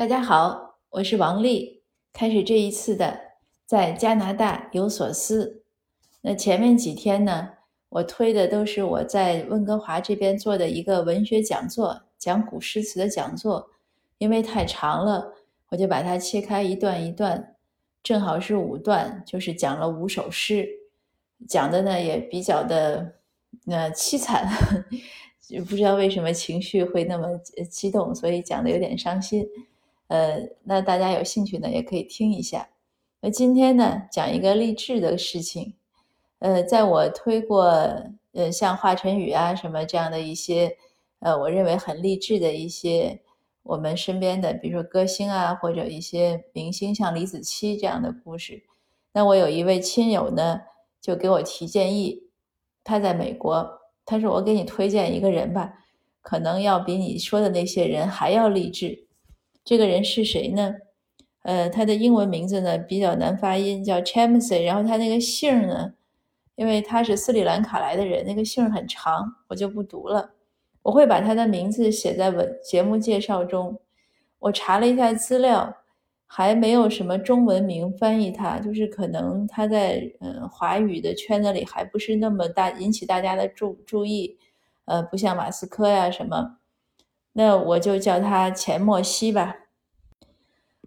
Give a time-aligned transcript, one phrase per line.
[0.00, 1.82] 大家好，我是王丽。
[2.10, 3.20] 开始这一次的
[3.66, 5.62] 在加拿大有所思。
[6.22, 7.50] 那前面几天呢，
[7.90, 13.68] 我推的都是我在温哥华这边做的一个文学讲座，讲古诗词的讲座。
[14.16, 15.34] 因为太长了，
[15.68, 17.56] 我就把它切开一段一段，
[18.02, 20.66] 正好是五段，就是讲了五首诗，
[21.46, 23.16] 讲的呢也比较的
[23.66, 24.48] 呃凄惨，
[25.68, 27.36] 不知道为什么情绪会那么
[27.68, 29.46] 激动，所以讲的有点伤心。
[30.10, 32.68] 呃，那大家有兴趣呢，也可以听一下。
[33.20, 35.74] 那今天呢，讲一个励志的事情。
[36.40, 37.62] 呃，在我推过
[38.32, 40.76] 呃像华晨宇啊什么这样的一些
[41.20, 43.20] 呃我认为很励志的一些
[43.62, 48.64] 我们身边的，比如说歌星啊或者一些明星，像李子柒这样的故事。
[49.12, 50.60] 那我有一位亲友呢，
[51.00, 52.24] 就给我提建议，
[52.82, 55.72] 他在美国，他说我给你推荐一个人吧，
[56.20, 59.06] 可能要比你说的那些人还要励志。
[59.64, 60.74] 这个人是谁呢？
[61.42, 64.64] 呃，他的英文名字呢比较难发音，叫 Chamsey。
[64.64, 65.94] 然后他那个姓呢，
[66.54, 70.32] 因为他是斯里兰卡来的人，那个姓很长，我就不读了。
[70.82, 73.80] 我会把他的名字写在文节目介绍中。
[74.38, 75.74] 我查了一下资料，
[76.26, 84.38] 还没有什么中文名翻译他，就是可能他在嗯华语的圈子里还不是那么大引起大家的注注意，
[84.84, 86.58] 呃，不像马斯克呀什么。
[87.42, 89.56] 那我就叫他钱默西吧。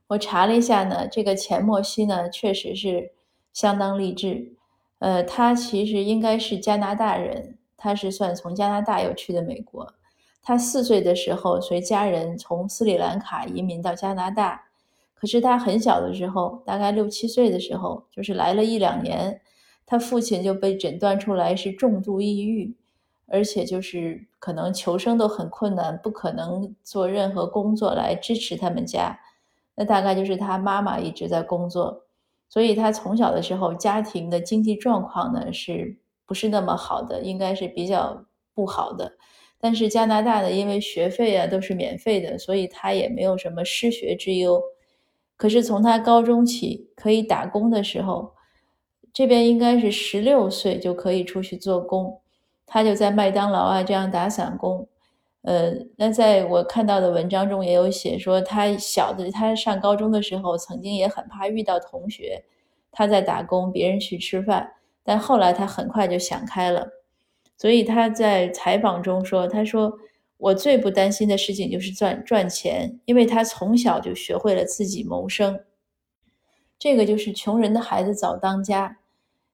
[0.10, 3.12] 我查了一下呢，这个钱默西呢，确实是
[3.52, 4.54] 相当励志。
[5.00, 9.96] 呃，他其实应该是加拿大人，他是算从加拿大又去的美国。
[10.44, 14.66] 他四岁的时候随家人从斯里兰卡移民到加拿大，
[15.16, 19.42] 可是他很小的时候，大概六七岁的时候，就是来了一两年，
[19.88, 22.76] 他父亲就被诊断出来是重度抑郁。
[23.28, 29.20] 而且就是可能求生都很困难，不可能做任何工作来支持他们家。
[29.76, 32.04] 那大概就是他妈妈一直在工作，
[32.48, 37.22] 所以他从小的时候家庭的经济状况呢是不是那么好的？
[37.22, 39.14] 应该是比较不好的。
[39.60, 44.62] 但是加拿大呢，因为学费啊都是免费的，所以他也没有什么失学之忧。
[45.38, 48.34] 可是从他高中起可以打工的时候，
[49.12, 52.20] 这边应该是十六岁就可以出去做工。
[52.66, 54.88] 他就在麦当劳啊这样打散工，
[55.44, 62.44] 呃，那在我看到的文章中也有写说，他小的他上高中的时候，曾经也很怕遇到同学，
[62.92, 64.72] 他在打工，别人去吃饭，
[65.04, 66.88] 但后来他很快就想开了，
[67.58, 69.94] 所以他在采访中说，他说
[70.38, 75.60] 我最不担心的事情就是赚赚钱，因为他从小就学会了自己谋生，
[76.80, 78.98] 这个就是穷人的孩子早当家。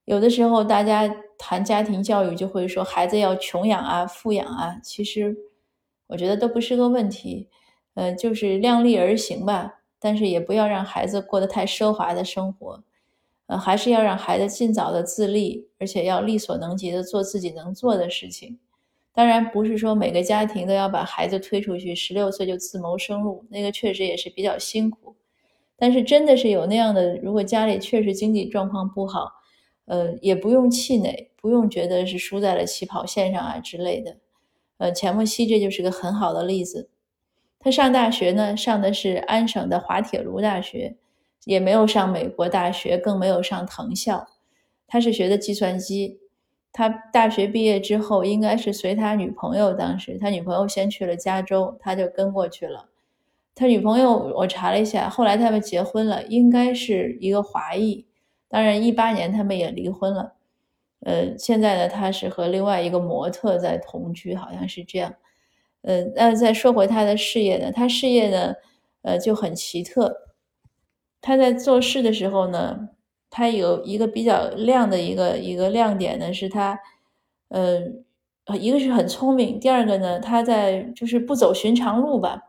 [0.06, 1.08] 有的时候，大家
[1.40, 4.80] 谈家庭教育就会说孩子要穷养啊、富养啊。
[4.84, 5.36] 其实，
[6.06, 7.48] 我觉得都不是个问题，
[7.96, 9.80] 呃，就是量力而行吧。
[10.02, 12.84] 但是也不要让孩子过得太奢华的生活，
[13.48, 18.60] 呃，还是要让孩子尽早的自立，而且要力所能及的做自己能做的事情。
[19.14, 25.16] 当然，不是说每个家庭都要把孩子推出去，十六岁就自谋生路，那个确实也是比较辛苦。
[25.76, 29.32] 但是真的是有那样的，如果家里确实经济状况不好。
[29.90, 34.18] 呃，也不用气馁，不用觉得是输在了起跑线上啊之类的。
[34.78, 36.90] 呃，钱穆西这就是个很好的例子。
[37.60, 40.96] 他上大学呢，上的是安省的滑铁卢大学，
[41.44, 44.28] 也没有上美国大学，更没有上藤校。
[44.88, 46.20] 他是学的计算机。
[46.72, 52.90] 他大学毕业之后，应该是随他女朋友，当时他女朋友先去了加州，他就跟过去了。
[53.56, 58.06] 他女朋友我查了一下，后来他们结婚了，应该是一个华裔。
[58.50, 60.34] 当然，一八年他们也离婚了。
[61.02, 65.14] 呃，现在呢，他是和另外一个模特在同居，好像是这样。
[65.84, 68.56] 呃，那再说回他的事业呢，他事业呢，
[69.04, 70.14] 呃，就很奇特。
[71.22, 72.90] 他在做事的时候呢，
[73.30, 76.78] 他有一个比较亮的一个一个亮点呢，是他，
[77.50, 77.80] 呃，
[78.60, 82.49] 一个是很聪明，第二个呢，他在就是不走寻常路吧。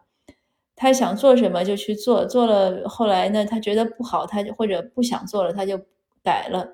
[0.82, 5.78] 他想做什么就去做，做了后来呢，他觉得不好，他就或者不想做了，他就
[6.24, 6.66] 改了。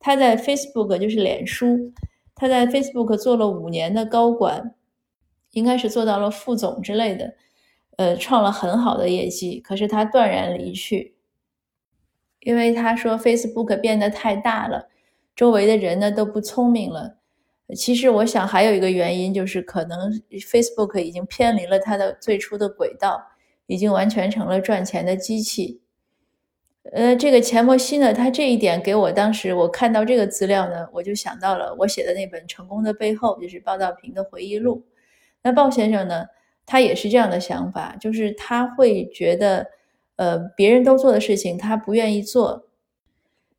[0.00, 1.92] 他在 Facebook 就是脸书，
[2.34, 4.74] 他在 Facebook 做了五年的高管，
[5.52, 7.34] 应该是做到了副总之类的，
[7.98, 9.60] 呃，创了很好的业绩。
[9.60, 11.14] 可是他断然离去，
[12.40, 14.88] 因为他说 Facebook 变得太大了，
[15.36, 17.18] 周围的人呢都不聪明了。
[17.76, 23.22] 其实我想还有一个原因就是，可能 Facebook 已经偏离了它的最初的轨道。
[23.72, 25.80] 已经完全成了赚钱的机器，
[26.92, 34.84] 呃，这个钱默西呢，他这一点给我当时我看到这个资料呢，我就想到了我写的那本《成功的背后》，就是鲍道平的回忆录。
[35.42, 36.26] 那鲍先生呢，
[36.66, 39.66] 他也是这样的想法，就是他会觉得，
[40.16, 42.68] 呃，别人都做的事情，他不愿意做。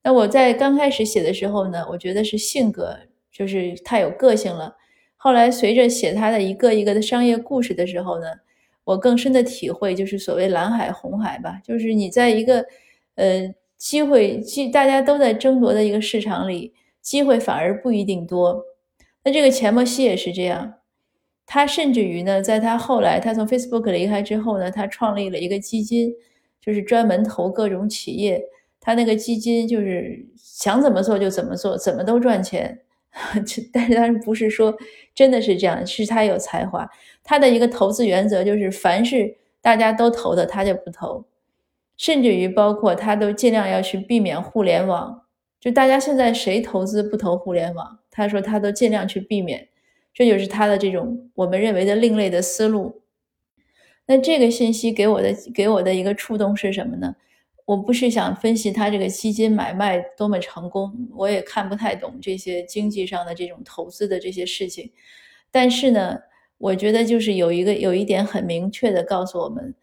[0.03, 2.95] 那我在刚开始写的时候呢，我觉得是性格，
[3.31, 4.75] 就是太有个性了。
[5.15, 8.27] 后来随着写他的一个一个的商业故事的时候呢，
[8.83, 12.65] 我更深的体会就是所谓蓝海红海吧，就是你在一个
[13.15, 18.63] 呃机会机大家都在争夺的一个市场里，机会反而不一定多。
[19.23, 20.73] 那这个钱默西也是这样。
[21.45, 26.13] 他甚至于呢，在他后来，他从 Facebook 离开之后呢，他创立了一个基金，
[26.61, 28.41] 就是专门投各种企业。
[28.79, 32.81] 他那个基金就是想怎么做就怎么做，怎么都赚钱。
[33.71, 34.75] 但是，他不是说
[35.13, 36.89] 真的是这样，是他有才华。
[37.23, 41.23] 他的一个投资原则就是，凡是大家都投的，他就不投。
[41.95, 45.21] 甚至于包括他都尽量要去避免互联网。
[45.59, 47.99] 就大家现在谁投资不投互联网？
[48.09, 49.69] 他说他都尽量去避免。
[50.13, 53.01] 这就是他的这种我们认为的另类的思路。
[54.05, 57.15] 那这个信息给我的给我的一个触动是什么呢？
[57.65, 64.91] 我不是想分析他这个基金买卖多么成功，我也看不太懂这些经济上的这种投资的这些事情。
[65.49, 66.19] 但是呢，
[66.57, 69.73] 我觉得就是有一个有一点很明确的告诉我们，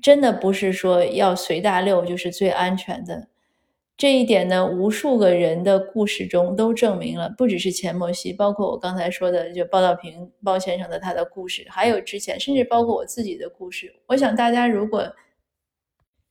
[0.00, 3.28] 真的不是说要随大流就是最安全的。
[3.98, 13.92] 这一点呢，无数个人的故事中都证明了，不只是钱默西，包括我刚才说的，就鲍道平鲍先生的他的故事，还有之前，甚至包括我自己的故事。
[14.06, 15.06] 我想大家如果，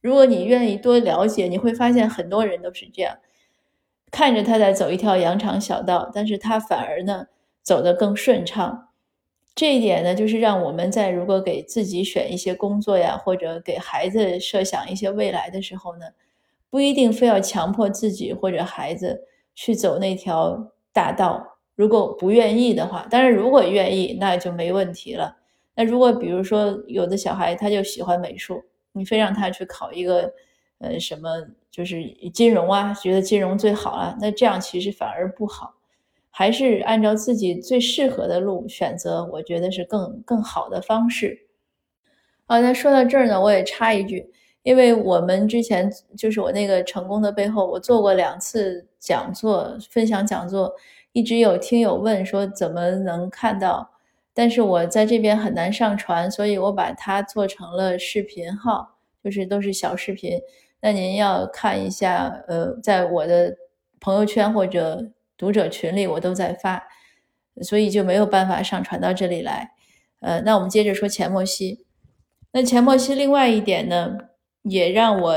[0.02, 3.18] 如果你愿意多了解，你会发现很多人都是这样，
[4.12, 7.28] 看着他在走一条羊肠小道，但是他反而呢
[7.62, 8.88] 走得更顺畅。
[9.56, 16.06] 这一点呢，就是让我们在如果给自己选一些工作呀，或者给孩子设想一些未来的时候呢。
[16.72, 19.24] 不一定非要强迫自己或者孩子
[19.56, 21.44] 去走那条大道，
[21.74, 25.36] 如果不愿意的话，但是如果愿意，那就没问题了。
[25.74, 30.32] 那如果比如说有的小孩他就喜欢美术，你非让他去考一个
[30.80, 31.30] 呃什么
[31.70, 32.04] 就是
[32.34, 35.76] 金融啊，觉得金融最好啊，那这样其实反而不好，
[36.30, 41.48] 还是按照自己最适合的路选择，我觉得是更更好的方式。
[42.48, 44.32] 啊，那说到这儿呢，我也插一句。
[44.64, 50.72] 因为我们之前就是我那个成功的背后，我做过两次讲座，分享讲座，
[51.14, 53.90] 一直有听友问说怎么能看到，
[54.40, 60.40] 但是我在这边很难上传，所以我把它做成了视频号，就是都是小视频。
[60.80, 63.58] 那您要看一下，呃，在我的
[64.00, 66.82] 朋友圈或者读者群里，我都在发，
[67.62, 69.72] 所以就没有办法上传到这里来。
[70.22, 71.86] 呃，那我们接着说钱默西。
[72.54, 74.18] 那钱默西另外一点呢？
[74.62, 75.36] 也让我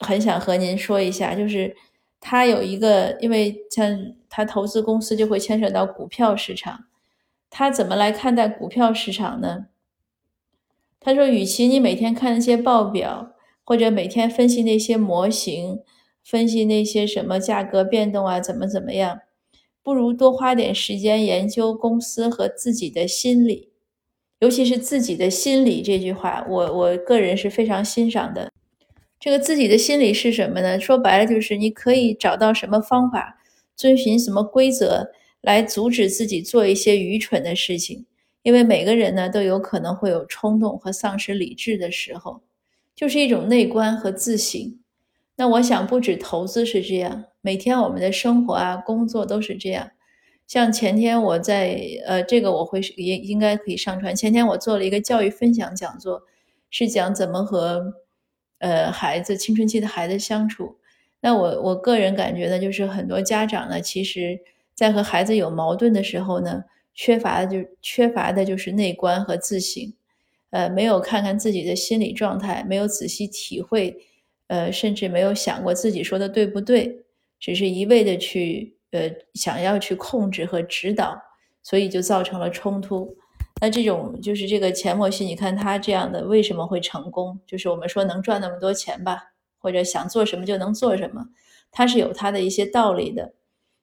[0.00, 1.76] 很想和您说一下，就是
[2.18, 3.96] 他有一个，因为像
[4.28, 6.86] 他投资公司就会牵扯到股票市场，
[7.50, 9.66] 他怎么来看待股票市场呢？
[11.00, 13.32] 他说，与其你每天看那些报表，
[13.64, 15.80] 或者每天分析那些模型，
[16.24, 19.20] 分析那些什么价格变动啊，怎么怎么样，
[19.82, 23.70] 不如多花点时间研究公司和自己的心理。
[24.40, 28.52] 尤其是自己的心理这句话，我我个人是非常欣赏的。
[29.18, 30.78] 这个自己的心理是什么呢？
[30.78, 33.38] 说白了就是你可以找到什么方法，
[33.74, 35.12] 遵循什么规则
[35.46, 38.04] 来阻止自己做一些愚蠢的事情。
[38.42, 42.42] 因为每个人呢都有可能会有冲动和丧失理智的时候，
[42.94, 44.78] 就是一种内观和自省。
[45.36, 49.90] 那我想不止投资是这样，每天我们的生活啊、工作都是这样。
[50.46, 54.14] 像前天我在呃，这个我会也应该可以上传。
[54.14, 56.22] 前天我做了一个教育分享讲座，
[56.70, 57.94] 是讲怎么和
[58.58, 60.76] 呃孩子青春期的孩子相处。
[61.20, 64.38] 那我我个人感觉呢，就是很多家长呢，其实
[64.76, 66.62] 在和孩子有矛盾的时候呢，
[66.94, 69.92] 缺乏的就缺乏的就是内观和自省，
[70.50, 73.96] 呃，没有看看自己的心理状态，没有仔细体会，
[74.46, 77.04] 呃，甚至没有想过自己说的对不对，
[77.40, 78.76] 只是一味的去。
[78.92, 81.20] 呃，想要去控制和指导，
[81.62, 83.14] 所以就造成了冲突。
[83.60, 87.38] 那这种就是这个钱默西，你看他这样的为什么会成功？
[87.44, 91.26] 就是我们说能赚那么多钱吧，或者想做什么就能做什么，
[91.72, 93.34] 他是有他的一些道理的。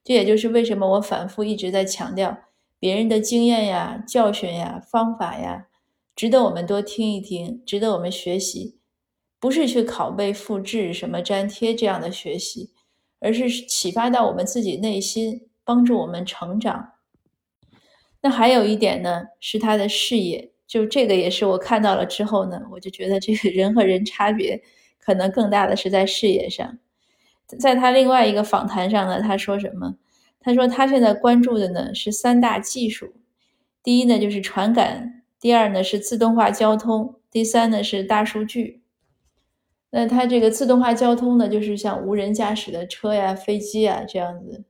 [0.03, 2.38] 这也就是为什么我反复一直在强调，
[2.79, 5.67] 别人的经验呀、教训呀、方法呀，
[6.15, 8.79] 值得我们多听一听，值得我们学习，
[9.39, 12.72] 不是去拷贝、复制、什么粘贴这样的学习。
[13.25, 16.89] 而是启发到我们自己内心，帮助我们成长。
[18.22, 24.62] 那还有一点呢，是他的视野，就这个也是我看到了之后呢，我就觉得这个人和人差别
[25.00, 26.77] 可能更大的是在视野上。
[27.60, 29.95] 在他另外一个访谈上呢，他说什么？
[30.39, 33.13] 他说他现在关注的呢是三大技术，
[33.81, 38.81] 第一呢就是传感，第二呢是自动化交通，第三呢是大数据。
[39.91, 44.63] 那它这个自动化交通呢，就是像无人驾驶的车呀、飞机啊这样子。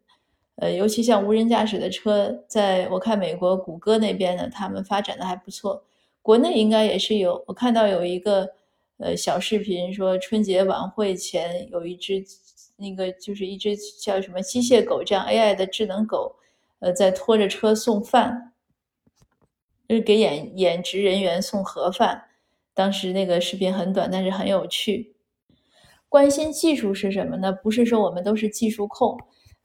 [0.58, 5.84] 呃，尤其像无人驾驶的车，在我看美国谷歌那边呢，他们发展的还不错。
[6.22, 8.48] 国内应该也是有，我看到有一个
[8.98, 12.24] 呃小视频，说春节晚会前有一只
[12.78, 16.36] 那个就是一只叫什么机械狗这样 AI 的智能狗，
[16.80, 18.54] 呃，在拖着车送饭，
[19.88, 22.26] 就是给演演职人员送盒饭。
[22.74, 25.16] 当时那个视频很短，但是很有趣。
[26.10, 27.52] 关心技术是什么呢？
[27.52, 29.18] 不是说我们都是技术控。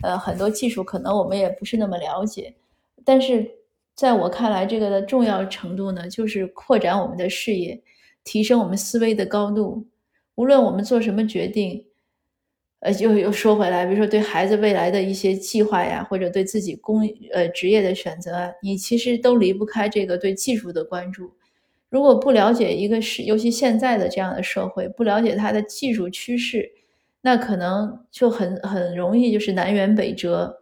[0.02, 2.54] 呃，很多技术可能我们也不是那么了解，
[3.04, 3.50] 但是
[3.96, 7.82] 在我看来，这个的重要程度呢，就是扩展我们的视野，
[8.22, 9.88] 提升我们思维的高度。
[10.36, 11.84] 无论我们做什么决定，
[12.80, 21.32] 呃，又又说回来，比如说对孩子未来的一些计划呀，或者对自己工呃职业的选择啊，你其实都离不开这个对技术的关注。
[21.90, 26.72] 如果不了解一个是，尤其现在的这样的社会，不了解它的技术趋势。
[27.20, 30.58] 那可能就很很容易就是南辕北辙，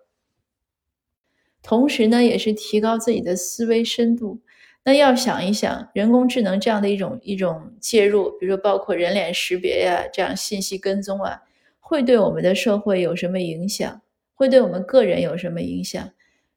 [1.62, 4.40] 同时呢，也是提高自己的思维深度。
[4.84, 11.42] 那要想一想，人工智能这样的一种一种介入，比如说包括人脸识别呀，这样信息跟踪啊，
[11.88, 14.02] 会对我们的社会有什么影响？
[14.34, 16.10] 会对我们个人有什么影响？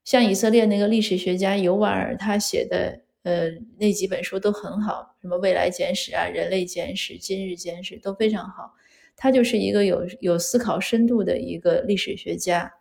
[0.03, 8.73] 像以色列那个历史学家尤瓦尔他写的呃那几本书都很好，什么《未来简史》啊，《人类简史》《今日简史》都非常好。
[9.15, 12.73] 他就是一个有有思考深度的一个历史学家。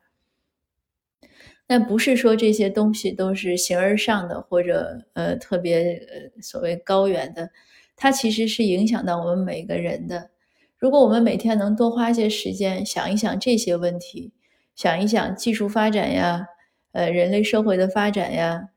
[1.66, 7.50] 那不是说这些东西都是形而上的，或者呃特别呃所谓高远的，
[7.94, 10.30] 它其实是影响到我们每个人的。
[10.78, 14.32] 如果我们每天能多花些时间想一想这些问题，
[14.74, 16.46] 想一想技术发展呀，
[16.92, 18.68] 呃人类社会的发展呀，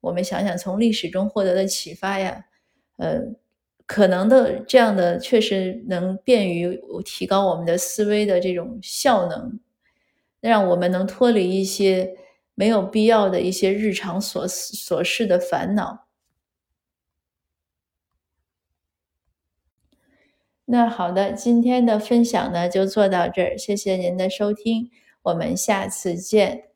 [0.00, 2.44] 我们想想从历史中获得的启发呀，
[2.96, 3.20] 呃。
[3.92, 9.58] 可能的，这样的确实能便于提高我们的思维的这种效能，
[10.40, 12.14] 让我们能脱离一些
[12.54, 16.06] 没有必要的一些日常琐琐事的烦恼。
[20.70, 24.88] 那好的，今天的分享呢就做到这儿，谢谢您的收听，
[25.22, 26.69] 我们下次见。